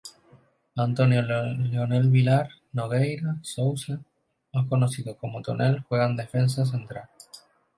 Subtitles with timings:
[0.85, 1.21] António
[1.71, 3.99] Leonel Vilar Nogueira Sousa,
[4.51, 7.07] más conocido como Tonel, juega de defensa central.